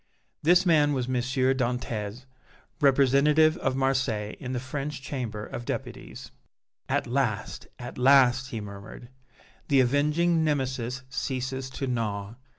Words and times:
This 0.41 0.65
man 0.65 0.93
was 0.93 1.05
M. 1.05 1.13
Dantès, 1.13 2.25
representative 2.79 3.55
of 3.57 3.75
Marseilles 3.75 4.35
in 4.39 4.51
the 4.51 4.59
French 4.59 4.99
Chamber 4.99 5.45
of 5.45 5.63
Deputies. 5.63 6.31
"At 6.89 7.05
last, 7.05 7.67
at 7.77 7.99
last," 7.99 8.47
he 8.49 8.59
murmured, 8.61 9.09
"the 9.67 9.79
avenging 9.79 10.43
Nemesis 10.43 11.03
ceases 11.07 11.69
to 11.69 11.85
gnaw! 11.85 12.33